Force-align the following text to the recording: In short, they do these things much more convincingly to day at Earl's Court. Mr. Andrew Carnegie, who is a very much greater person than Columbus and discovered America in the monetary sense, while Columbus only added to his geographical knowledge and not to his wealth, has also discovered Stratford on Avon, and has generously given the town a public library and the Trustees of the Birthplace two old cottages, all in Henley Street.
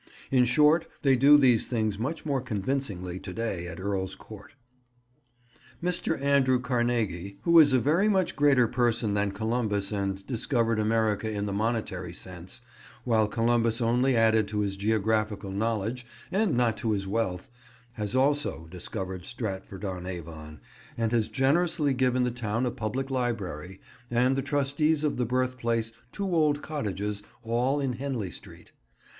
In 0.31 0.45
short, 0.45 0.87
they 1.03 1.15
do 1.15 1.37
these 1.37 1.67
things 1.67 1.99
much 1.99 2.25
more 2.25 2.41
convincingly 2.41 3.19
to 3.19 3.33
day 3.33 3.67
at 3.67 3.79
Earl's 3.79 4.15
Court. 4.15 4.55
Mr. 5.83 6.19
Andrew 6.19 6.59
Carnegie, 6.59 7.37
who 7.43 7.59
is 7.59 7.71
a 7.71 7.79
very 7.79 8.09
much 8.09 8.35
greater 8.35 8.67
person 8.67 9.13
than 9.13 9.31
Columbus 9.31 9.91
and 9.91 10.25
discovered 10.25 10.79
America 10.79 11.29
in 11.31 11.45
the 11.45 11.53
monetary 11.53 12.13
sense, 12.13 12.61
while 13.03 13.27
Columbus 13.27 13.79
only 13.79 14.15
added 14.17 14.47
to 14.47 14.61
his 14.61 14.75
geographical 14.75 15.51
knowledge 15.51 16.03
and 16.31 16.57
not 16.57 16.77
to 16.77 16.93
his 16.93 17.07
wealth, 17.07 17.51
has 17.93 18.15
also 18.15 18.65
discovered 18.71 19.23
Stratford 19.23 19.85
on 19.85 20.07
Avon, 20.07 20.61
and 20.97 21.11
has 21.11 21.27
generously 21.29 21.93
given 21.93 22.23
the 22.23 22.31
town 22.31 22.65
a 22.65 22.71
public 22.71 23.11
library 23.11 23.79
and 24.09 24.35
the 24.35 24.41
Trustees 24.41 25.03
of 25.03 25.17
the 25.17 25.27
Birthplace 25.27 25.91
two 26.11 26.25
old 26.25 26.63
cottages, 26.63 27.21
all 27.43 27.79
in 27.79 27.93
Henley 27.93 28.31
Street. 28.31 28.71